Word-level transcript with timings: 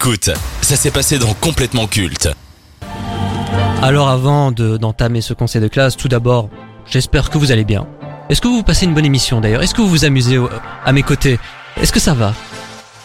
Écoute, 0.00 0.30
ça 0.62 0.76
s'est 0.76 0.92
passé 0.92 1.18
dans 1.18 1.34
Complètement 1.34 1.88
Culte. 1.88 2.28
Alors 3.82 4.08
avant 4.08 4.52
de- 4.52 4.76
d'entamer 4.76 5.20
ce 5.22 5.34
conseil 5.34 5.60
de 5.60 5.66
classe, 5.66 5.96
tout 5.96 6.06
d'abord, 6.06 6.50
j'espère 6.86 7.30
que 7.30 7.36
vous 7.38 7.50
allez 7.50 7.64
bien. 7.64 7.84
Est-ce 8.28 8.40
que 8.40 8.46
vous 8.46 8.62
passez 8.62 8.84
une 8.86 8.94
bonne 8.94 9.04
émission 9.06 9.40
d'ailleurs? 9.40 9.60
Est-ce 9.60 9.74
que 9.74 9.80
vous 9.80 9.88
vous 9.88 10.04
amusez 10.04 10.38
au- 10.38 10.48
à 10.84 10.92
mes 10.92 11.02
côtés? 11.02 11.40
Est-ce 11.82 11.90
que 11.90 11.98
ça 11.98 12.14
va? 12.14 12.32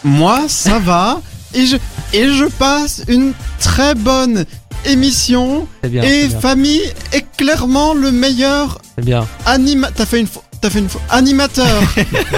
Moi, 0.04 0.42
ça 0.46 0.78
va. 0.78 1.20
Et 1.52 1.66
je, 1.66 1.78
et 2.12 2.28
je 2.32 2.44
passe 2.44 3.02
une 3.08 3.32
très 3.58 3.96
bonne 3.96 4.44
émission. 4.84 5.66
Bien, 5.82 6.00
et 6.04 6.28
bien, 6.28 6.38
Famille 6.38 6.82
est 7.12 7.26
clairement 7.36 7.92
le 7.94 8.12
meilleur 8.12 8.80
c'est 8.96 9.04
bien. 9.04 9.26
anima... 9.46 9.90
T'as 9.92 10.06
fait 10.06 10.20
une 10.20 10.26
fo- 10.26 10.42
T'as 10.64 10.70
fait 10.70 10.78
une 10.78 10.86
fo- 10.86 10.96
animateur. 11.10 11.66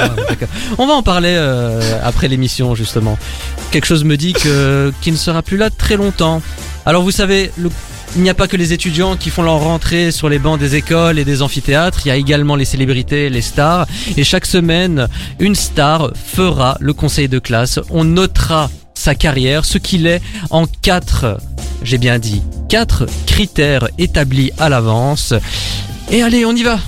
On 0.79 0.87
va 0.89 0.95
en 0.95 1.05
parler 1.05 1.37
euh, 1.39 1.81
après 2.03 2.27
l'émission 2.27 2.75
justement. 2.75 3.17
Quelque 3.71 3.85
chose 3.85 4.03
me 4.03 4.17
dit 4.17 4.33
que 4.33 4.93
qu'il 5.01 5.13
ne 5.13 5.17
sera 5.17 5.43
plus 5.43 5.57
là 5.57 5.71
très 5.71 5.97
longtemps. 5.97 6.43
Alors 6.87 7.05
vous 7.05 7.13
savez, 7.13 7.53
il 8.17 8.23
n'y 8.23 8.29
a 8.29 8.35
pas 8.35 8.49
que 8.49 8.57
les 8.57 8.73
étudiants 8.73 9.15
qui 9.15 9.31
font 9.31 9.45
leur 9.45 9.61
rentrée 9.61 10.11
sur 10.11 10.29
les 10.29 10.41
bancs 10.41 10.59
des 10.59 10.75
écoles 10.75 11.21
et 11.21 11.25
des 11.25 11.41
amphithéâtres, 11.41 12.01
il 12.05 12.09
y 12.09 12.11
a 12.11 12.17
également 12.17 12.57
les 12.57 12.65
célébrités, 12.65 13.31
les 13.31 13.43
stars. 13.43 13.87
Et 14.17 14.25
chaque 14.25 14.47
semaine, 14.47 15.07
une 15.39 15.55
star 15.55 16.11
fera 16.17 16.79
le 16.81 16.95
conseil 16.95 17.29
de 17.29 17.39
classe. 17.39 17.79
On 17.91 18.03
notera 18.03 18.71
sa 18.95 19.15
carrière, 19.15 19.65
ce 19.65 19.79
qu'il 19.79 20.09
est 20.09 20.21
en 20.51 20.67
quatre, 20.67 21.39
j'ai 21.85 21.99
bien 21.99 22.19
dit, 22.19 22.43
quatre 22.69 23.07
critères 23.27 23.87
établis 23.99 24.51
à 24.59 24.69
l'avance. 24.69 25.33
Et 26.11 26.25
allez, 26.25 26.45
on 26.45 26.57
y 26.57 26.65
va 26.65 26.81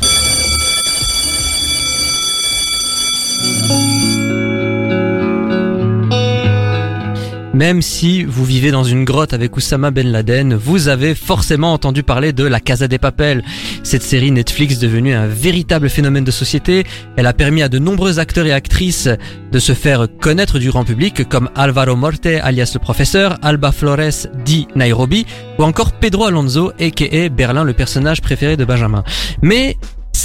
Même 7.59 7.83
si 7.83 8.23
vous 8.23 8.45
vivez 8.45 8.71
dans 8.71 8.85
une 8.85 9.05
grotte 9.05 9.33
avec 9.33 9.57
Oussama 9.57 9.91
Ben 9.91 10.07
Laden, 10.13 10.55
vous 10.55 10.87
avez 10.87 11.17
forcément 11.17 11.73
entendu 11.73 12.05
parler 12.05 12.33
de 12.33 12.45
La 12.45 12.61
Casa 12.61 12.87
des 12.87 12.99
Papel. 12.99 13.43
Cette 13.83 14.05
série 14.05 14.31
Netflix 14.31 14.79
devenue 14.79 15.13
un 15.13 15.27
véritable 15.27 15.91
phénomène 15.91 16.23
de 16.23 16.31
société, 16.31 16.85
elle 17.17 17.27
a 17.27 17.33
permis 17.33 17.63
à 17.63 17.69
de 17.69 17.81
nombreux 17.81 18.21
acteurs 18.21 18.47
et 18.47 18.53
actrices 18.53 19.09
de 19.51 19.59
se 19.59 19.73
faire 19.73 20.07
connaître 20.21 20.61
du 20.61 20.71
grand 20.71 20.85
public 20.85 21.29
comme 21.29 21.51
Alvaro 21.57 21.97
Morte 21.97 22.27
alias 22.27 22.71
le 22.75 22.79
professeur, 22.79 23.37
Alba 23.43 23.73
Flores 23.73 24.29
dit 24.45 24.69
Nairobi 24.77 25.27
ou 25.59 25.65
encore 25.65 25.91
Pedro 25.91 26.27
Alonso 26.27 26.71
aka 26.79 27.29
Berlin 27.29 27.65
le 27.65 27.73
personnage 27.73 28.23
préféré 28.23 28.57
de 28.57 28.65
Benjamin. 28.65 29.03
Mais 29.43 29.77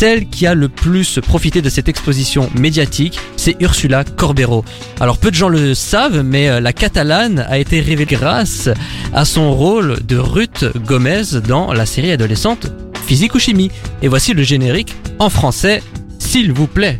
celle 0.04 0.28
qui 0.28 0.46
a 0.46 0.54
le 0.54 0.68
plus 0.68 1.22
profité 1.26 1.62
de 1.62 1.70
cette 1.70 1.88
exposition 1.88 2.50
médiatique, 2.56 3.18
c'est 3.38 3.56
Ursula 3.62 4.04
Corbero. 4.04 4.66
Alors 5.00 5.18
peu 5.18 5.32
de 5.32 5.36
gens 5.36 5.48
le 5.48 5.73
savent, 5.73 6.23
mais 6.23 6.50
euh, 6.50 6.60
la 6.60 6.73
catalane 6.73 7.45
a 7.48 7.58
été 7.58 7.80
révélée 7.80 8.18
grâce 8.18 8.68
à 9.14 9.23
son 9.23 9.54
rôle 9.54 10.06
de 10.06 10.18
Ruth 10.18 10.66
Gomez 10.86 11.40
dans 11.48 11.72
la 11.72 11.86
série 11.86 12.12
adolescente 12.12 12.68
Physique 13.08 13.34
ou 13.34 13.40
Chimie. 13.40 13.72
Et 14.02 14.10
voici 14.10 14.34
le 14.34 14.44
générique 14.44 14.94
en 15.20 15.30
français, 15.30 15.82
s'il 16.20 16.52
vous 16.52 16.67
plaît. 16.67 17.00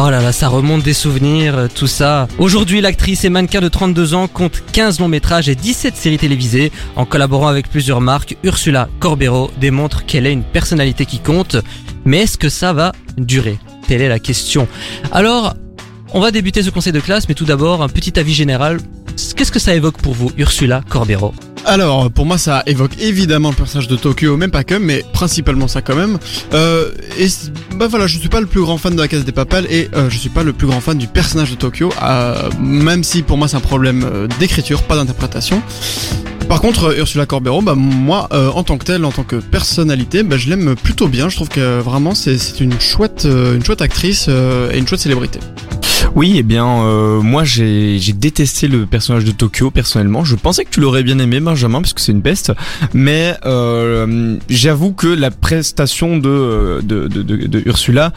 Oh 0.00 0.10
là 0.10 0.22
là, 0.22 0.30
ça 0.30 0.46
remonte 0.46 0.84
des 0.84 0.92
souvenirs, 0.92 1.58
euh, 1.58 1.66
tout 1.66 1.88
ça. 1.88 2.28
Aujourd'hui, 2.38 2.80
l'actrice 2.80 3.24
et 3.24 3.30
mannequin 3.30 3.60
de 3.60 3.66
32 3.66 4.14
ans 4.14 4.28
compte 4.28 4.62
15 4.72 5.00
longs 5.00 5.08
métrages 5.08 5.48
et 5.48 5.56
17 5.56 5.96
séries 5.96 6.18
télévisées. 6.18 6.70
En 6.94 7.04
collaborant 7.04 7.48
avec 7.48 7.68
plusieurs 7.68 8.00
marques, 8.00 8.36
Ursula 8.44 8.88
Corbero 9.00 9.50
démontre 9.58 10.06
qu'elle 10.06 10.28
est 10.28 10.32
une 10.32 10.44
personnalité 10.44 11.04
qui 11.04 11.18
compte. 11.18 11.56
Mais 12.04 12.18
est-ce 12.18 12.38
que 12.38 12.48
ça 12.48 12.72
va 12.72 12.92
durer? 13.16 13.58
Telle 13.88 14.00
est 14.00 14.08
la 14.08 14.20
question. 14.20 14.68
Alors, 15.10 15.54
on 16.14 16.20
va 16.20 16.30
débuter 16.30 16.62
ce 16.62 16.70
conseil 16.70 16.92
de 16.92 17.00
classe, 17.00 17.28
mais 17.28 17.34
tout 17.34 17.44
d'abord, 17.44 17.82
un 17.82 17.88
petit 17.88 18.20
avis 18.20 18.34
général. 18.34 18.78
Qu'est-ce 19.34 19.50
que 19.50 19.58
ça 19.58 19.74
évoque 19.74 19.98
pour 19.98 20.14
vous, 20.14 20.30
Ursula 20.38 20.80
Corbero? 20.88 21.34
Alors, 21.64 22.10
pour 22.10 22.24
moi, 22.24 22.38
ça 22.38 22.62
évoque 22.66 22.98
évidemment 23.00 23.50
le 23.50 23.54
personnage 23.54 23.88
de 23.88 23.96
Tokyo, 23.96 24.36
même 24.36 24.50
pas 24.50 24.64
que, 24.64 24.74
mais 24.74 25.04
principalement 25.12 25.68
ça 25.68 25.82
quand 25.82 25.96
même. 25.96 26.18
Euh, 26.54 26.90
et 27.18 27.26
bah 27.76 27.88
voilà, 27.88 28.06
je 28.06 28.18
suis 28.18 28.28
pas 28.28 28.40
le 28.40 28.46
plus 28.46 28.60
grand 28.60 28.78
fan 28.78 28.96
de 28.96 29.00
la 29.00 29.08
Casa 29.08 29.22
des 29.22 29.32
Papel 29.32 29.66
et 29.70 29.88
euh, 29.94 30.08
je 30.10 30.16
suis 30.16 30.30
pas 30.30 30.42
le 30.42 30.52
plus 30.52 30.66
grand 30.66 30.80
fan 30.80 30.98
du 30.98 31.06
personnage 31.06 31.50
de 31.50 31.56
Tokyo, 31.56 31.92
euh, 32.02 32.48
même 32.60 33.04
si 33.04 33.22
pour 33.22 33.36
moi 33.38 33.48
c'est 33.48 33.56
un 33.56 33.60
problème 33.60 34.04
euh, 34.04 34.26
d'écriture, 34.38 34.82
pas 34.82 34.96
d'interprétation. 34.96 35.62
Par 36.48 36.60
contre, 36.62 36.98
Ursula 36.98 37.26
Corbero, 37.26 37.60
bah 37.60 37.74
moi, 37.74 38.26
en 38.32 38.62
tant 38.62 38.78
que 38.78 38.84
telle, 38.86 39.04
en 39.04 39.12
tant 39.12 39.22
que 39.22 39.36
personnalité, 39.36 40.22
bah, 40.22 40.38
je 40.38 40.48
l'aime 40.48 40.76
plutôt 40.76 41.06
bien. 41.06 41.28
Je 41.28 41.36
trouve 41.36 41.50
que 41.50 41.78
vraiment 41.80 42.14
c'est 42.14 42.38
une 42.60 42.80
chouette, 42.80 43.26
une 43.26 43.62
chouette 43.62 43.82
actrice 43.82 44.28
et 44.28 44.78
une 44.78 44.88
chouette 44.88 45.00
célébrité. 45.00 45.40
Oui, 46.18 46.34
eh 46.36 46.42
bien, 46.42 46.66
euh, 46.82 47.20
moi 47.20 47.44
j'ai 47.44 48.00
détesté 48.12 48.66
le 48.66 48.86
personnage 48.86 49.24
de 49.24 49.30
Tokyo 49.30 49.70
personnellement. 49.70 50.24
Je 50.24 50.34
pensais 50.34 50.64
que 50.64 50.70
tu 50.70 50.80
l'aurais 50.80 51.04
bien 51.04 51.20
aimé, 51.20 51.38
Benjamin, 51.38 51.80
parce 51.80 51.92
que 51.92 52.00
c'est 52.00 52.10
une 52.10 52.22
peste. 52.22 52.52
Mais 52.92 53.36
euh, 53.46 54.36
j'avoue 54.48 54.90
que 54.90 55.06
la 55.06 55.30
prestation 55.30 56.16
de 56.16 56.80
Ursula 57.66 58.12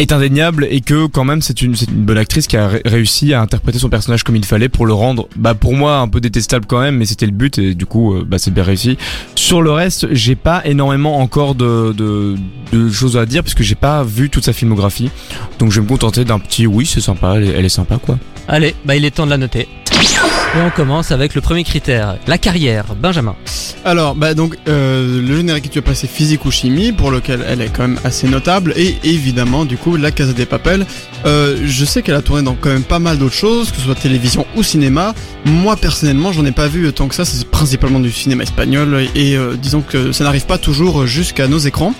est 0.00 0.12
indéniable 0.12 0.66
et 0.70 0.80
que 0.80 1.06
quand 1.06 1.24
même 1.24 1.42
c'est 1.42 1.62
une, 1.62 1.74
bonne 1.92 2.18
actrice 2.18 2.46
qui 2.46 2.56
a 2.56 2.68
ré- 2.68 2.82
réussi 2.84 3.34
à 3.34 3.40
interpréter 3.40 3.78
son 3.78 3.88
personnage 3.88 4.24
comme 4.24 4.36
il 4.36 4.44
fallait 4.44 4.68
pour 4.68 4.86
le 4.86 4.92
rendre, 4.92 5.28
bah 5.36 5.54
pour 5.54 5.74
moi 5.74 5.98
un 5.98 6.08
peu 6.08 6.20
détestable 6.20 6.66
quand 6.66 6.80
même, 6.80 6.96
mais 6.96 7.06
c'était 7.06 7.26
le 7.26 7.32
but 7.32 7.58
et 7.58 7.74
du 7.74 7.86
coup 7.86 8.14
euh, 8.14 8.24
bah 8.26 8.38
c'est 8.38 8.50
bien 8.52 8.62
réussi. 8.64 8.96
Sur 9.34 9.62
le 9.62 9.70
reste, 9.70 10.12
j'ai 10.12 10.36
pas 10.36 10.62
énormément 10.64 11.18
encore 11.18 11.54
de, 11.54 11.92
de, 11.92 12.36
de 12.72 12.90
choses 12.90 13.16
à 13.16 13.26
dire 13.26 13.42
parce 13.42 13.54
que 13.54 13.62
j'ai 13.62 13.74
pas 13.74 14.02
vu 14.02 14.30
toute 14.30 14.44
sa 14.44 14.52
filmographie. 14.52 15.10
Donc 15.58 15.70
je 15.70 15.80
vais 15.80 15.84
me 15.84 15.88
contenter 15.88 16.24
d'un 16.24 16.38
petit 16.38 16.66
oui, 16.66 16.86
c'est 16.86 17.00
sympa, 17.00 17.34
elle 17.36 17.52
elle 17.56 17.64
est 17.64 17.68
sympa 17.68 17.98
quoi. 17.98 18.18
Allez, 18.48 18.74
bah 18.84 18.96
il 18.96 19.04
est 19.04 19.10
temps 19.10 19.26
de 19.26 19.30
la 19.30 19.38
noter. 19.38 19.68
Et 20.00 20.60
on 20.62 20.70
commence 20.70 21.12
avec 21.12 21.34
le 21.34 21.40
premier 21.40 21.62
critère, 21.62 22.16
la 22.26 22.38
carrière. 22.38 22.94
Benjamin. 22.96 23.36
Alors, 23.84 24.14
bah 24.14 24.34
donc, 24.34 24.56
euh, 24.68 25.20
le 25.20 25.36
générique 25.36 25.64
que 25.64 25.68
tu 25.68 25.78
as 25.78 25.82
passé 25.82 26.06
physique 26.06 26.44
ou 26.44 26.50
chimie, 26.50 26.92
pour 26.92 27.10
lequel 27.10 27.44
elle 27.46 27.60
est 27.60 27.68
quand 27.68 27.86
même 27.86 28.00
assez 28.02 28.26
notable, 28.28 28.72
et 28.76 28.96
évidemment, 29.04 29.64
du 29.64 29.76
coup, 29.76 29.96
la 29.96 30.10
Casa 30.10 30.32
des 30.32 30.46
Papel. 30.46 30.86
Euh, 31.26 31.58
je 31.64 31.84
sais 31.84 32.02
qu'elle 32.02 32.14
a 32.14 32.22
tourné 32.22 32.42
dans 32.42 32.54
quand 32.54 32.70
même 32.70 32.82
pas 32.82 32.98
mal 32.98 33.18
d'autres 33.18 33.34
choses, 33.34 33.70
que 33.70 33.76
ce 33.76 33.82
soit 33.82 33.94
télévision 33.94 34.46
ou 34.56 34.62
cinéma. 34.62 35.14
Moi, 35.44 35.76
personnellement, 35.76 36.32
j'en 36.32 36.44
ai 36.44 36.52
pas 36.52 36.66
vu 36.66 36.90
tant 36.92 37.08
que 37.08 37.14
ça, 37.14 37.24
c'est 37.24 37.46
principalement 37.48 38.00
du 38.00 38.10
cinéma 38.10 38.42
espagnol, 38.42 39.06
et 39.14 39.36
euh, 39.36 39.56
disons 39.56 39.82
que 39.82 40.12
ça 40.12 40.24
n'arrive 40.24 40.46
pas 40.46 40.58
toujours 40.58 41.06
jusqu'à 41.06 41.46
nos 41.46 41.58
écrans. 41.58 41.94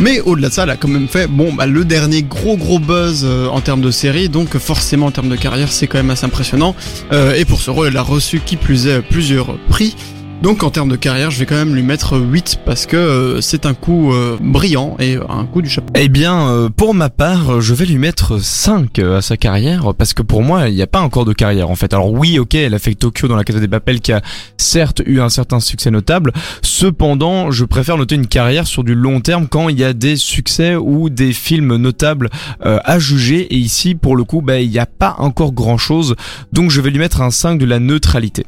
Mais 0.00 0.20
au-delà 0.20 0.48
de 0.48 0.54
ça, 0.54 0.62
elle 0.62 0.70
a 0.70 0.76
quand 0.76 0.88
même 0.88 1.08
fait 1.08 1.26
bon 1.26 1.52
bah, 1.52 1.66
le 1.66 1.84
dernier 1.84 2.22
gros 2.22 2.56
gros 2.56 2.78
buzz 2.78 3.22
euh, 3.24 3.48
en 3.48 3.60
termes 3.60 3.82
de 3.82 3.90
série, 3.90 4.30
donc 4.30 4.56
forcément 4.56 5.06
en 5.06 5.10
termes 5.10 5.28
de 5.28 5.36
carrière, 5.36 5.70
c'est 5.70 5.86
quand 5.86 5.98
même 5.98 6.10
assez 6.10 6.24
impressionnant. 6.24 6.74
Euh, 7.12 7.34
et 7.34 7.44
pour 7.44 7.60
ce 7.60 7.70
rôle, 7.70 7.88
elle 7.88 7.96
a 7.98 8.02
reçu 8.02 8.40
qui 8.40 8.56
plus 8.56 8.86
est 8.86 9.02
plusieurs 9.02 9.58
prix. 9.68 9.94
Donc 10.42 10.62
en 10.62 10.70
termes 10.70 10.88
de 10.88 10.96
carrière, 10.96 11.30
je 11.30 11.38
vais 11.38 11.44
quand 11.44 11.54
même 11.54 11.74
lui 11.74 11.82
mettre 11.82 12.18
8 12.18 12.60
parce 12.64 12.86
que 12.86 12.96
euh, 12.96 13.40
c'est 13.42 13.66
un 13.66 13.74
coup 13.74 14.12
euh, 14.12 14.38
brillant 14.40 14.96
et 14.98 15.16
un 15.16 15.44
coup 15.44 15.60
du 15.60 15.68
chapeau. 15.68 15.92
Eh 15.94 16.08
bien, 16.08 16.48
euh, 16.48 16.70
pour 16.70 16.94
ma 16.94 17.10
part, 17.10 17.60
je 17.60 17.74
vais 17.74 17.84
lui 17.84 17.98
mettre 17.98 18.40
5 18.40 18.98
euh, 18.98 19.18
à 19.18 19.22
sa 19.22 19.36
carrière, 19.36 19.92
parce 19.94 20.14
que 20.14 20.22
pour 20.22 20.42
moi, 20.42 20.70
il 20.70 20.74
n'y 20.74 20.82
a 20.82 20.86
pas 20.86 21.00
encore 21.00 21.26
de 21.26 21.34
carrière 21.34 21.68
en 21.68 21.74
fait. 21.74 21.92
Alors 21.92 22.10
oui, 22.10 22.38
ok, 22.38 22.54
elle 22.54 22.72
a 22.72 22.78
fait 22.78 22.94
Tokyo 22.94 23.28
dans 23.28 23.36
la 23.36 23.44
Casa 23.44 23.60
des 23.60 23.68
Papel 23.68 24.00
qui 24.00 24.12
a 24.12 24.22
certes 24.56 25.02
eu 25.04 25.20
un 25.20 25.28
certain 25.28 25.60
succès 25.60 25.90
notable, 25.90 26.32
cependant, 26.62 27.50
je 27.50 27.66
préfère 27.66 27.98
noter 27.98 28.14
une 28.14 28.26
carrière 28.26 28.66
sur 28.66 28.82
du 28.82 28.94
long 28.94 29.20
terme 29.20 29.46
quand 29.46 29.68
il 29.68 29.78
y 29.78 29.84
a 29.84 29.92
des 29.92 30.16
succès 30.16 30.74
ou 30.74 31.10
des 31.10 31.34
films 31.34 31.76
notables 31.76 32.30
euh, 32.64 32.78
à 32.84 32.98
juger, 32.98 33.42
et 33.42 33.58
ici, 33.58 33.94
pour 33.94 34.16
le 34.16 34.24
coup, 34.24 34.40
bah, 34.40 34.60
il 34.60 34.70
n'y 34.70 34.78
a 34.78 34.86
pas 34.86 35.16
encore 35.18 35.52
grand-chose, 35.52 36.16
donc 36.50 36.70
je 36.70 36.80
vais 36.80 36.88
lui 36.88 36.98
mettre 36.98 37.20
un 37.20 37.30
5 37.30 37.58
de 37.58 37.66
la 37.66 37.78
neutralité. 37.78 38.46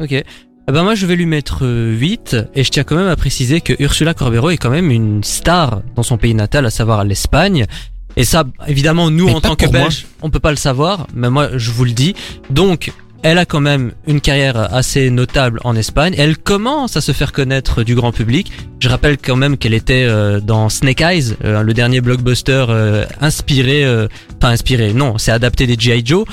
Ok. 0.00 0.22
Eh 0.70 0.72
ben 0.72 0.84
moi 0.84 0.94
je 0.94 1.04
vais 1.04 1.16
lui 1.16 1.26
mettre 1.26 1.64
euh, 1.64 1.96
8 1.98 2.36
et 2.54 2.62
je 2.62 2.70
tiens 2.70 2.84
quand 2.84 2.94
même 2.94 3.08
à 3.08 3.16
préciser 3.16 3.60
que 3.60 3.72
Ursula 3.82 4.14
Corbero 4.14 4.50
est 4.50 4.56
quand 4.56 4.70
même 4.70 4.92
une 4.92 5.24
star 5.24 5.82
dans 5.96 6.04
son 6.04 6.16
pays 6.16 6.32
natal, 6.32 6.64
à 6.64 6.70
savoir 6.70 7.02
l'Espagne. 7.02 7.66
Et 8.14 8.22
ça, 8.22 8.44
évidemment, 8.68 9.10
nous 9.10 9.26
Mais 9.26 9.34
en 9.34 9.40
tant 9.40 9.56
que. 9.56 9.66
Belges, 9.66 10.06
on 10.22 10.30
peut 10.30 10.38
pas 10.38 10.52
le 10.52 10.56
savoir, 10.56 11.08
mais 11.12 11.28
moi 11.28 11.48
je 11.56 11.72
vous 11.72 11.84
le 11.84 11.90
dis. 11.90 12.14
Donc 12.50 12.92
Elle 13.22 13.38
a 13.38 13.44
quand 13.44 13.60
même 13.60 13.92
une 14.06 14.20
carrière 14.20 14.72
assez 14.72 15.10
notable 15.10 15.60
en 15.64 15.76
Espagne. 15.76 16.14
Elle 16.16 16.38
commence 16.38 16.96
à 16.96 17.00
se 17.00 17.12
faire 17.12 17.32
connaître 17.32 17.82
du 17.82 17.94
grand 17.94 18.12
public. 18.12 18.50
Je 18.78 18.88
rappelle 18.88 19.18
quand 19.18 19.36
même 19.36 19.58
qu'elle 19.58 19.74
était 19.74 20.06
euh, 20.08 20.40
dans 20.40 20.70
Snake 20.70 21.02
Eyes, 21.02 21.34
euh, 21.44 21.62
le 21.62 21.74
dernier 21.74 22.00
blockbuster 22.00 22.64
euh, 22.70 23.04
inspiré, 23.20 23.84
euh, 23.84 24.08
pas 24.38 24.48
inspiré, 24.48 24.94
non, 24.94 25.18
c'est 25.18 25.32
adapté 25.32 25.66
des 25.66 25.76
G.I. 25.78 26.02
Joe. 26.06 26.24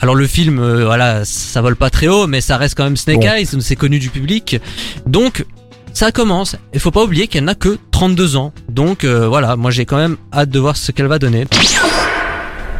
Alors 0.00 0.14
le 0.14 0.26
film, 0.26 0.58
euh, 0.60 0.84
voilà, 0.84 1.24
ça 1.24 1.60
vole 1.60 1.76
pas 1.76 1.90
très 1.90 2.08
haut, 2.08 2.26
mais 2.26 2.40
ça 2.40 2.56
reste 2.56 2.76
quand 2.76 2.84
même 2.84 2.96
Snake 2.96 3.20
Bon. 3.20 3.26
Eyes, 3.26 3.46
c'est 3.60 3.76
connu 3.76 3.98
du 3.98 4.10
public. 4.10 4.60
Donc 5.06 5.44
ça 5.92 6.12
commence. 6.12 6.56
Il 6.74 6.80
faut 6.80 6.90
pas 6.92 7.02
oublier 7.02 7.26
qu'elle 7.26 7.44
n'a 7.44 7.54
que 7.56 7.78
32 7.90 8.36
ans. 8.36 8.52
Donc 8.68 9.04
euh, 9.04 9.26
voilà, 9.28 9.56
moi 9.56 9.70
j'ai 9.70 9.84
quand 9.86 9.96
même 9.96 10.16
hâte 10.32 10.50
de 10.50 10.58
voir 10.58 10.76
ce 10.76 10.92
qu'elle 10.92 11.06
va 11.06 11.18
donner. 11.18 11.46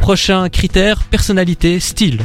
Prochain 0.01 0.47
critère, 0.49 1.03
personnalité, 1.03 1.79
style. 1.79 2.19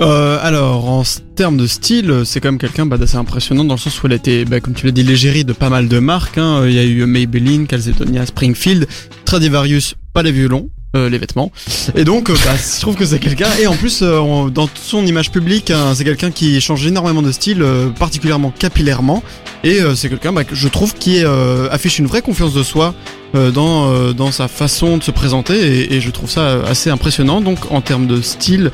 Euh, 0.00 0.38
alors, 0.42 0.88
en 0.88 1.02
termes 1.34 1.56
de 1.56 1.66
style, 1.66 2.10
euh, 2.10 2.24
c'est 2.24 2.40
quand 2.40 2.48
même 2.48 2.58
quelqu'un 2.58 2.86
bah, 2.86 2.98
d'assez 2.98 3.16
impressionnant 3.16 3.64
dans 3.64 3.74
le 3.74 3.80
sens 3.80 4.00
où 4.02 4.06
elle 4.06 4.12
été, 4.12 4.44
bah, 4.44 4.60
comme 4.60 4.74
tu 4.74 4.86
l'as 4.86 4.92
dit, 4.92 5.02
l'égérie 5.02 5.44
de 5.44 5.52
pas 5.52 5.70
mal 5.70 5.88
de 5.88 5.98
marques. 5.98 6.38
hein. 6.38 6.62
Il 6.66 6.72
y 6.72 6.78
a 6.78 6.84
eu 6.84 7.04
Maybelline, 7.04 7.66
Calzedonia, 7.66 8.24
Springfield, 8.24 8.86
Stradivarius, 9.22 9.94
pas 10.12 10.22
les 10.22 10.30
violons. 10.32 10.70
Euh, 10.96 11.10
les 11.10 11.18
vêtements. 11.18 11.52
Et 11.94 12.04
donc 12.04 12.30
euh, 12.30 12.34
bah, 12.46 12.52
je 12.56 12.80
trouve 12.80 12.96
que 12.96 13.04
c'est 13.04 13.18
quelqu'un 13.18 13.48
et 13.60 13.66
en 13.66 13.76
plus 13.76 14.00
euh, 14.00 14.48
dans 14.48 14.70
son 14.74 15.04
image 15.04 15.30
publique 15.30 15.70
hein, 15.70 15.92
c'est 15.94 16.02
quelqu'un 16.02 16.30
qui 16.30 16.58
change 16.62 16.86
énormément 16.86 17.20
de 17.20 17.30
style 17.30 17.62
particulièrement 17.98 18.50
capillairement. 18.58 19.22
Et 19.64 19.80
c'est 19.94 20.08
quelqu'un 20.08 20.32
bah, 20.32 20.44
je 20.50 20.68
trouve 20.68 20.94
qui 20.94 21.22
affiche 21.70 21.98
une 21.98 22.06
vraie 22.06 22.22
confiance 22.22 22.54
de 22.54 22.62
soi 22.62 22.94
dans, 23.34 24.12
dans 24.12 24.30
sa 24.30 24.48
façon 24.48 24.96
de 24.96 25.02
se 25.02 25.10
présenter 25.10 25.92
et, 25.94 26.00
je 26.00 26.10
trouve 26.10 26.30
ça 26.30 26.62
assez 26.64 26.88
impressionnant. 26.88 27.42
Donc 27.42 27.70
en 27.70 27.82
termes 27.82 28.06
de 28.06 28.22
style 28.22 28.70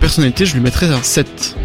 personnalité, 0.00 0.46
je 0.46 0.54
lui 0.54 0.60
mettrais 0.60 0.86
un 0.86 1.02
7. 1.02 1.56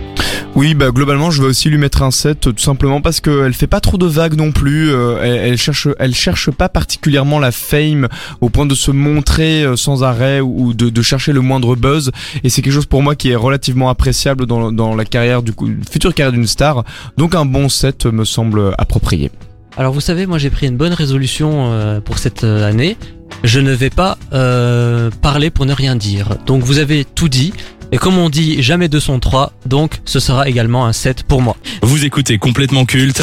Oui, 0.56 0.76
bah 0.76 0.92
globalement, 0.92 1.32
je 1.32 1.42
vais 1.42 1.48
aussi 1.48 1.68
lui 1.70 1.80
mettre 1.80 2.04
un 2.04 2.12
7 2.12 2.42
tout 2.42 2.54
simplement 2.58 3.02
parce 3.02 3.22
qu'elle 3.22 3.56
fait 3.56 3.66
pas 3.66 3.80
trop 3.80 3.98
de 3.98 4.06
vagues 4.06 4.36
non 4.36 4.52
plus. 4.52 4.92
euh, 4.94 5.18
elle, 5.24 5.58
cherche, 5.58 6.52
pas 6.52 6.70
particulièrement 6.70 7.40
la 7.40 7.52
fame 7.52 8.08
au 8.40 8.50
point 8.50 8.68
de 8.68 8.76
se 8.76 8.92
montrer 8.92 9.64
euh, 9.64 9.76
sans 9.76 10.04
arrêt 10.04 10.42
ou 10.42 10.76
de, 10.76 11.02
chercher 11.02 11.34
le 11.34 11.42
moindre 11.42 11.76
buzz. 11.76 12.12
Et 12.44 12.50
c'est 12.50 12.62
quelque 12.62 12.74
chose 12.74 12.86
pour 12.86 13.02
moi 13.02 13.16
qui 13.16 13.32
est 13.32 13.36
relativement 13.36 13.90
appréciable 13.90 14.46
dans, 14.46 14.96
la 14.96 15.06
carrière 15.06 15.42
du 15.42 15.54
coup, 15.54 15.68
future 15.90 16.14
carrière 16.14 16.34
d'une 16.34 16.48
star. 16.48 16.84
Donc 17.18 17.34
un 17.34 17.46
bon 17.46 17.68
7 17.68 18.06
me 18.06 18.24
semble 18.24 18.76
approprié. 18.78 19.32
Alors 19.76 19.92
vous 19.92 20.02
savez, 20.02 20.28
moi 20.28 20.38
j'ai 20.38 20.52
pris 20.52 20.68
une 20.68 20.78
bonne 20.78 20.94
résolution 20.94 21.72
euh, 21.72 22.00
pour 22.00 22.20
cette 22.20 22.44
année. 22.44 22.96
Je 23.44 23.60
ne 23.60 23.72
vais 23.72 23.90
pas 23.90 24.20
parler 24.30 25.50
pour 25.50 25.66
ne 25.66 25.74
rien 25.74 25.96
dire. 25.96 26.38
Donc 26.46 26.62
vous 26.62 26.78
avez 26.78 27.06
tout 27.06 27.28
dit. 27.28 27.54
Et 27.94 27.98
comme 27.98 28.18
on 28.18 28.28
dit, 28.30 28.64
jamais 28.64 28.88
deux 28.90 29.00
sont 29.00 29.20
trois, 29.20 29.54
donc 29.68 30.02
ce 30.06 30.20
sera 30.20 30.50
également 30.50 30.88
un 30.88 30.94
7 30.94 31.22
pour 31.22 31.44
moi. 31.44 31.56
Vous 31.84 32.06
écoutez 32.06 32.40
complètement 32.40 32.86
culte 32.86 33.22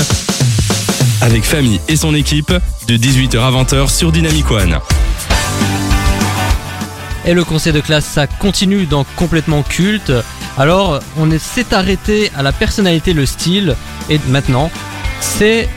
avec 1.22 1.42
Famille 1.42 1.80
et 1.88 1.96
son 1.96 2.14
équipe 2.14 2.52
de 2.86 2.96
18h 2.96 3.40
à 3.40 3.50
20h 3.50 3.90
sur 3.90 4.12
Dynamic 4.12 4.48
One. 4.48 4.78
Et 7.26 7.34
le 7.34 7.42
conseil 7.42 7.72
de 7.72 7.80
classe, 7.80 8.06
ça 8.06 8.28
continue 8.28 8.86
dans 8.86 9.02
complètement 9.16 9.62
culte. 9.64 10.12
Alors, 10.56 11.00
on 11.18 11.32
est- 11.32 11.40
s'est 11.42 11.74
arrêté 11.74 12.30
à 12.36 12.42
la 12.44 12.52
personnalité, 12.52 13.12
le 13.12 13.26
style, 13.26 13.74
et 14.08 14.20
maintenant, 14.28 14.70
c'est 15.20 15.68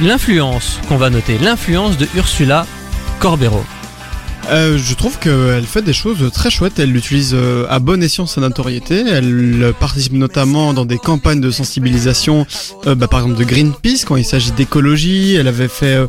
l'influence 0.00 0.78
qu'on 0.88 0.96
va 0.96 1.10
noter. 1.10 1.38
L'influence 1.38 1.96
de 1.98 2.06
Ursula 2.16 2.66
Corbero. 3.18 3.64
Euh, 4.50 4.78
je 4.78 4.94
trouve 4.94 5.18
qu'elle 5.18 5.64
fait 5.66 5.82
des 5.82 5.92
choses 5.92 6.30
très 6.32 6.50
chouettes. 6.50 6.78
Elle 6.78 6.96
utilise 6.96 7.32
euh, 7.34 7.66
à 7.68 7.78
bon 7.78 8.02
escient 8.02 8.26
sa 8.26 8.40
notoriété. 8.40 9.04
Elle 9.06 9.62
euh, 9.62 9.72
participe 9.72 10.14
notamment 10.14 10.72
dans 10.72 10.84
des 10.84 10.98
campagnes 10.98 11.40
de 11.40 11.50
sensibilisation, 11.50 12.46
euh, 12.86 12.94
bah, 12.94 13.08
par 13.08 13.20
exemple 13.20 13.38
de 13.38 13.44
Greenpeace 13.44 14.04
quand 14.06 14.16
il 14.16 14.24
s'agit 14.24 14.52
d'écologie. 14.52 15.34
Elle 15.34 15.48
avait 15.48 15.68
fait 15.68 15.96
euh, 15.96 16.06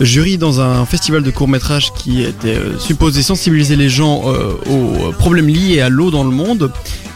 jury 0.00 0.38
dans 0.38 0.60
un 0.60 0.86
festival 0.86 1.22
de 1.22 1.30
court 1.30 1.48
métrage 1.48 1.92
qui 1.94 2.22
était 2.22 2.58
supposé 2.78 3.22
sensibiliser 3.22 3.76
les 3.76 3.88
gens 3.88 4.22
aux 4.70 5.12
problèmes 5.12 5.48
liés 5.48 5.80
à 5.80 5.88
l'eau 5.88 6.10
dans 6.10 6.24
le 6.24 6.30
monde. 6.30 6.70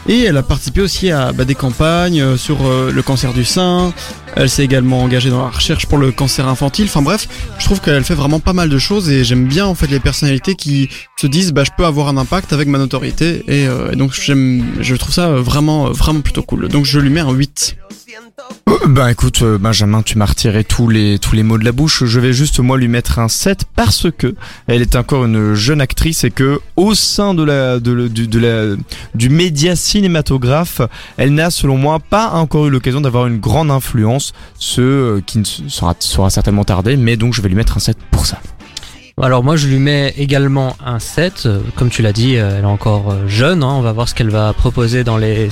Et 0.07 0.23
elle 0.23 0.37
a 0.37 0.43
participé 0.43 0.81
aussi 0.81 1.09
à 1.09 1.31
bah, 1.31 1.45
des 1.45 1.55
campagnes 1.55 2.37
sur 2.37 2.57
le 2.63 3.01
cancer 3.01 3.33
du 3.33 3.45
sein. 3.45 3.93
Elle 4.35 4.49
s'est 4.49 4.63
également 4.63 5.01
engagée 5.01 5.29
dans 5.29 5.43
la 5.43 5.49
recherche 5.49 5.85
pour 5.85 5.97
le 5.97 6.11
cancer 6.11 6.47
infantile. 6.47 6.85
Enfin 6.85 7.01
bref, 7.01 7.27
je 7.57 7.65
trouve 7.65 7.79
qu'elle 7.79 8.03
fait 8.03 8.15
vraiment 8.15 8.39
pas 8.39 8.53
mal 8.53 8.69
de 8.69 8.77
choses 8.77 9.09
et 9.09 9.23
j'aime 9.23 9.47
bien 9.47 9.65
en 9.65 9.75
fait 9.75 9.87
les 9.87 9.99
personnalités 9.99 10.55
qui 10.55 10.89
se 11.17 11.27
disent 11.27 11.53
bah 11.53 11.63
je 11.63 11.71
peux 11.77 11.85
avoir 11.85 12.09
un 12.09 12.17
impact 12.17 12.51
avec 12.51 12.67
ma 12.67 12.77
notoriété 12.77 13.43
et, 13.47 13.67
euh, 13.67 13.95
donc 13.95 14.13
j'aime 14.13 14.65
je 14.81 14.95
trouve 14.95 15.13
ça 15.13 15.29
euh, 15.29 15.41
vraiment 15.41 15.87
euh, 15.87 15.89
vraiment 15.91 16.21
plutôt 16.21 16.43
cool. 16.43 16.67
Donc 16.67 16.85
je 16.85 16.99
lui 16.99 17.09
mets 17.09 17.21
un 17.21 17.31
8. 17.31 17.77
Ben 18.87 19.07
écoute 19.07 19.41
euh, 19.41 19.57
Benjamin, 19.57 20.01
tu 20.01 20.17
m'as 20.17 20.25
retiré 20.25 20.63
tous 20.63 20.89
les 20.89 21.17
tous 21.17 21.35
les 21.35 21.43
mots 21.43 21.57
de 21.57 21.63
la 21.65 21.71
bouche. 21.71 22.03
Je 22.03 22.19
vais 22.19 22.33
juste 22.33 22.59
moi 22.59 22.77
lui 22.77 22.87
mettre 22.87 23.19
un 23.19 23.27
7 23.27 23.63
parce 23.75 24.07
que 24.15 24.35
elle 24.67 24.81
est 24.81 24.95
encore 24.95 25.25
une 25.25 25.53
jeune 25.53 25.81
actrice 25.81 26.23
et 26.23 26.31
que 26.31 26.59
au 26.75 26.93
sein 26.93 27.33
de 27.33 27.43
la 27.43 27.79
de, 27.79 28.07
du, 28.07 28.27
de 28.27 28.39
la 28.39 28.75
du 29.15 29.29
média 29.29 29.75
cinématographe, 29.75 30.81
elle 31.17 31.33
n'a 31.33 31.49
selon 31.49 31.77
moi 31.77 31.99
pas 31.99 32.31
encore 32.31 32.67
eu 32.67 32.69
l'occasion 32.69 33.01
d'avoir 33.01 33.27
une 33.27 33.39
grande 33.39 33.71
influence, 33.71 34.33
ce 34.59 34.81
euh, 34.81 35.21
qui 35.25 35.39
ne 35.39 35.45
sera 35.45 35.95
sera 35.99 36.29
certainement 36.29 36.65
tardé, 36.65 36.97
mais 36.97 37.17
donc 37.17 37.33
je 37.33 37.41
vais 37.41 37.49
lui 37.49 37.55
mettre 37.55 37.77
un 37.77 37.79
7 37.81 37.97
pour 38.11 38.25
ça. 38.25 38.39
Alors 39.21 39.45
moi 39.45 39.55
je 39.55 39.67
lui 39.67 39.79
mets 39.79 40.13
également 40.17 40.75
un 40.85 40.99
7, 40.99 41.45
euh, 41.45 41.59
comme 41.75 41.89
tu 41.89 42.01
l'as 42.01 42.11
dit, 42.11 42.35
euh, 42.35 42.57
elle 42.57 42.63
est 42.63 42.67
encore 42.67 43.11
euh, 43.11 43.27
jeune, 43.27 43.63
hein, 43.63 43.71
on 43.71 43.81
va 43.81 43.93
voir 43.93 44.09
ce 44.09 44.13
qu'elle 44.13 44.29
va 44.29 44.51
proposer 44.51 45.05
dans 45.05 45.15
les, 45.17 45.47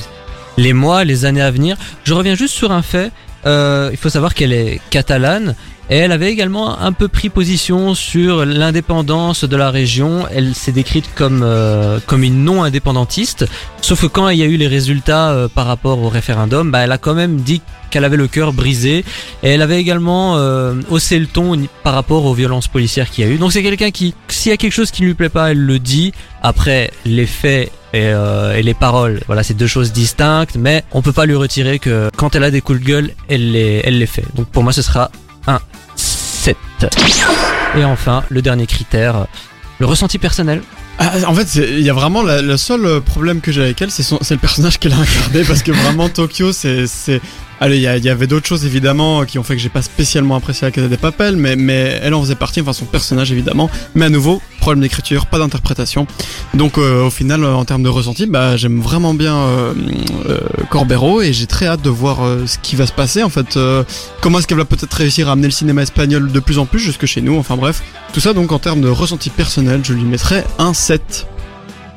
les 0.58 0.74
mois, 0.74 1.06
les 1.06 1.24
années 1.24 1.42
à 1.42 1.50
venir. 1.50 1.78
Je 2.04 2.14
reviens 2.14 2.36
juste 2.36 2.54
sur 2.54 2.74
un 2.74 2.82
fait, 2.82 3.12
euh, 3.46 3.90
il 3.92 3.98
faut 3.98 4.10
savoir 4.10 4.34
qu'elle 4.34 4.52
est 4.52 4.82
catalane 4.90 5.56
et 5.90 5.98
elle 5.98 6.12
avait 6.12 6.32
également 6.32 6.80
un 6.80 6.92
peu 6.94 7.08
pris 7.08 7.30
position 7.30 7.94
sur 7.94 8.46
l'indépendance 8.46 9.44
de 9.44 9.56
la 9.56 9.70
région, 9.70 10.26
elle 10.34 10.56
s'est 10.56 10.72
décrite 10.72 11.06
comme, 11.16 11.42
euh, 11.44 12.00
comme 12.06 12.24
une 12.24 12.44
non-indépendantiste, 12.44 13.46
sauf 13.82 14.02
que 14.02 14.08
quand 14.08 14.30
il 14.30 14.40
y 14.40 14.44
a 14.44 14.46
eu 14.46 14.58
les 14.58 14.68
résultats 14.68 15.32
euh, 15.32 15.48
par 15.48 15.66
rapport 15.66 16.00
au 16.00 16.10
référendum, 16.10 16.72
bah, 16.72 16.80
elle 16.80 16.92
a 16.92 16.98
quand 16.98 17.14
même 17.14 17.38
dit 17.38 17.62
qu'elle 17.94 18.06
avait 18.06 18.18
le 18.18 18.28
cœur 18.28 18.54
brisé 18.54 19.06
et 19.44 19.50
elle 19.50 19.62
avait 19.62 19.80
également 19.80 20.38
euh, 20.38 20.74
haussé 20.90 21.20
le 21.20 21.28
ton 21.28 21.56
par 21.84 21.94
rapport 21.94 22.26
aux 22.26 22.34
violences 22.34 22.68
policières 22.68 23.10
qu'il 23.10 23.24
y 23.24 23.28
a 23.28 23.32
eu. 23.32 23.38
Donc 23.38 23.54
c'est 23.54 23.62
quelqu'un 23.62 23.92
qui, 23.92 24.16
s'il 24.30 24.50
y 24.50 24.54
a 24.54 24.58
quelque 24.58 24.72
chose 24.72 24.90
qui 24.90 25.04
ne 25.04 25.08
lui 25.08 25.14
plaît 25.14 25.30
pas, 25.30 25.52
elle 25.52 25.60
le 25.60 25.78
dit. 25.78 26.12
Après, 26.42 26.92
les 27.06 27.28
faits 27.28 27.72
et, 27.94 28.08
euh, 28.08 28.56
et 28.58 28.64
les 28.64 28.74
paroles, 28.74 29.22
voilà, 29.28 29.44
c'est 29.44 29.54
deux 29.54 29.68
choses 29.68 29.92
distinctes, 29.92 30.56
mais 30.58 30.84
on 30.92 31.04
peut 31.04 31.14
pas 31.14 31.28
lui 31.28 31.36
retirer 31.36 31.78
que 31.78 32.10
quand 32.18 32.36
elle 32.36 32.44
a 32.44 32.52
des 32.52 32.62
coups 32.62 32.80
de 32.80 32.86
gueule, 32.86 33.12
elle 33.30 33.52
les, 33.52 33.82
elle 33.84 34.00
les 34.00 34.08
fait. 34.08 34.26
Donc 34.36 34.48
pour 34.48 34.64
moi, 34.64 34.74
ce 34.74 34.82
sera 34.82 35.12
7. 36.44 36.58
Et 37.78 37.86
enfin, 37.86 38.26
le 38.28 38.42
dernier 38.42 38.68
critère, 38.68 39.28
le 39.80 39.86
ressenti 39.86 40.18
personnel. 40.18 40.62
Ah, 41.00 41.14
en 41.26 41.34
fait, 41.34 41.56
il 41.56 41.80
y 41.80 41.90
a 41.90 41.94
vraiment 41.94 42.22
le 42.22 42.58
seul 42.58 42.86
euh, 42.86 43.00
problème 43.00 43.40
que 43.40 43.54
j'ai 43.54 43.62
avec 43.62 43.82
elle, 43.82 43.90
c'est 43.92 44.04
le 44.12 44.38
personnage 44.38 44.78
qu'elle 44.78 44.92
a 44.92 44.98
incarné 44.98 45.44
parce 45.46 45.64
que 45.64 45.72
vraiment 45.72 46.10
Tokyo, 46.10 46.52
c'est 46.52 47.22
allez, 47.64 47.78
il 47.78 47.82
y, 47.82 48.10
avait 48.10 48.28
d'autres 48.28 48.46
choses 48.46 48.66
évidemment 48.66 49.24
qui 49.24 49.40
ont 49.40 49.44
fait 49.44 49.56
que 49.56 49.62
j'ai 49.62 49.70
pas 49.70 49.82
spécialement 49.82 50.36
apprécié 50.36 50.68
la 50.68 50.72
Casa 50.72 50.90
des 50.90 50.98
Papel, 50.98 51.38
mais 51.38 52.00
elle 52.04 52.14
en 52.14 52.22
faisait 52.22 52.36
partie, 52.36 52.60
enfin 52.60 52.74
son 52.74 52.86
personnage 52.86 53.32
évidemment. 53.32 53.70
Mais 53.96 54.06
à 54.06 54.10
nouveau, 54.10 54.42
problème 54.60 54.82
d'écriture, 54.82 55.28
pas 55.28 55.40
d'interprétation. 55.40 56.06
Donc 56.54 56.78
euh, 56.78 57.06
au 57.06 57.10
final, 57.10 57.44
euh, 57.44 57.54
en 57.54 57.64
termes 57.64 57.84
de 57.84 57.90
ressenti, 57.90 58.26
bah 58.26 58.58
j'aime 58.58 58.82
vraiment 58.82 59.14
bien 59.14 59.36
euh, 59.38 59.74
Corbero 60.70 61.22
et 61.22 61.32
j'ai 61.32 61.48
très 61.48 61.68
hâte 61.68 61.82
de 61.82 61.90
voir 61.90 62.20
ce 62.46 62.58
qui 62.58 62.76
va 62.76 62.86
se 62.86 62.92
passer 62.94 63.24
en 63.24 63.30
fait. 63.30 63.58
comment 64.22 64.40
est-ce 64.40 64.48
qu'elle 64.48 64.58
va 64.58 64.66
peut-être 64.66 64.94
réussir 64.94 65.30
à 65.30 65.32
amener 65.34 65.48
le 65.48 65.54
cinéma 65.54 65.84
espagnol 65.84 66.32
de 66.32 66.40
plus 66.42 66.60
en 66.60 66.66
plus 66.66 66.80
jusque 66.80 67.06
chez 67.06 67.22
nous. 67.22 67.38
Enfin 67.38 67.56
bref, 67.56 67.82
tout 68.12 68.20
ça 68.20 68.34
donc 68.34 68.52
en 68.52 68.60
termes 68.60 68.82
de 68.82 68.90
ressenti 68.90 69.30
personnel, 69.30 69.82
je 69.84 69.94
lui 69.94 70.04
mettrais 70.04 70.46
un 70.60 70.74
7. 70.74 71.28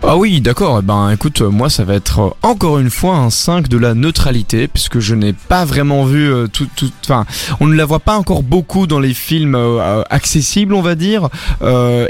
Ah 0.02 0.16
oui, 0.16 0.40
d'accord. 0.40 0.78
Eh 0.80 0.86
Ben 0.86 1.10
écoute, 1.10 1.40
moi 1.40 1.68
ça 1.68 1.84
va 1.84 1.94
être 1.94 2.20
euh, 2.20 2.30
encore 2.42 2.78
une 2.78 2.90
fois 2.90 3.16
un 3.16 3.30
5 3.30 3.68
de 3.68 3.78
la 3.78 3.94
neutralité 3.94 4.68
puisque 4.68 5.00
je 5.00 5.14
n'ai 5.14 5.32
pas 5.32 5.64
vraiment 5.64 6.04
vu 6.04 6.30
euh, 6.32 6.46
tout 6.46 6.68
enfin, 7.04 7.24
on 7.60 7.66
ne 7.66 7.74
la 7.74 7.84
voit 7.84 7.98
pas 7.98 8.16
encore 8.16 8.42
beaucoup 8.42 8.86
dans 8.86 9.00
les 9.00 9.14
films 9.14 9.54
euh, 9.54 10.02
accessibles, 10.10 10.74
on 10.74 10.82
va 10.82 10.94
dire. 10.94 11.28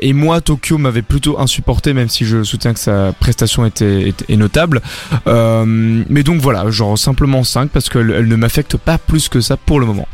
Et 0.02 0.12
moi 0.12 0.40
Tokyo 0.40 0.78
m'avait 0.78 1.02
plutôt 1.02 1.38
insupporté 1.38 1.94
même 1.94 2.08
si 2.08 2.24
je 2.24 2.42
soutiens 2.42 2.74
que 2.74 2.80
sa 2.80 3.12
prestation 3.12 3.64
était, 3.64 4.12
est 4.28 4.36
notable. 4.36 4.82
Mais 5.26 6.22
donc 6.22 6.40
voilà, 6.40 6.70
genre 6.70 6.98
simplement 6.98 7.44
5 7.44 7.70
parce 7.70 7.88
qu'elle 7.88 8.10
elle 8.10 8.28
ne 8.28 8.36
m'affecte 8.36 8.76
pas 8.76 8.98
plus 8.98 9.28
que 9.28 9.40
ça 9.40 9.56
pour 9.56 9.80
le 9.80 9.86
moment. 9.86 10.08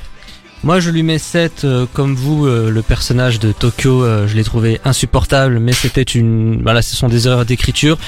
Moi, 0.65 0.79
je 0.79 0.91
lui 0.91 1.03
mets 1.03 1.19
7, 1.19 1.65
euh, 1.65 1.87
comme 1.93 2.15
vous, 2.15 2.47
euh, 2.47 2.71
le 2.71 2.83
personnage 2.83 3.41
de 3.41 3.51
Tokyo, 3.51 4.05
euh, 4.05 4.29
je 4.29 4.37
l'ai 4.37 4.45
trouvé 4.45 4.81
insupportable, 4.85 5.59
mais 5.59 5.73
c'était 5.73 6.03
une, 6.03 6.63
voilà, 6.63 6.83
ce 6.83 6.95
sont 6.95 7.09
des 7.09 7.27
erreurs 7.27 7.45
d'écriture. 7.45 7.99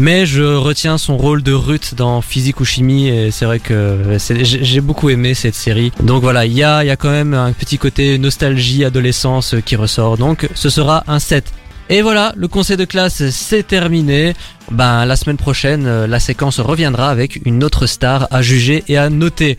Mais 0.00 0.26
je 0.26 0.42
retiens 0.42 0.98
son 0.98 1.16
rôle 1.16 1.44
de 1.44 1.52
Ruth 1.52 1.94
dans 1.94 2.20
Physique 2.20 2.58
ou 2.58 2.64
Chimie, 2.64 3.06
et 3.06 3.30
c'est 3.30 3.44
vrai 3.44 3.60
que 3.60 4.18
j'ai 4.18 4.80
beaucoup 4.80 5.10
aimé 5.10 5.34
cette 5.34 5.54
série. 5.54 5.92
Donc 6.02 6.22
voilà, 6.22 6.44
il 6.44 6.54
y 6.54 6.64
a, 6.64 6.82
y 6.82 6.90
a 6.90 6.96
quand 6.96 7.10
même 7.10 7.34
un 7.34 7.52
petit 7.52 7.78
côté 7.78 8.18
nostalgie, 8.18 8.84
adolescence 8.84 9.54
qui 9.64 9.76
ressort. 9.76 10.18
Donc 10.18 10.48
ce 10.56 10.70
sera 10.70 11.04
un 11.06 11.20
7. 11.20 11.44
Et 11.88 12.02
voilà, 12.02 12.32
le 12.36 12.48
conseil 12.48 12.76
de 12.76 12.84
classe 12.84 13.28
c'est 13.30 13.66
terminé. 13.66 14.34
Ben 14.70 15.04
la 15.04 15.14
semaine 15.14 15.36
prochaine, 15.36 16.06
la 16.06 16.20
séquence 16.20 16.58
reviendra 16.58 17.10
avec 17.10 17.40
une 17.44 17.62
autre 17.62 17.86
star 17.86 18.26
à 18.30 18.42
juger 18.42 18.82
et 18.88 18.96
à 18.96 19.10
noter. 19.10 19.58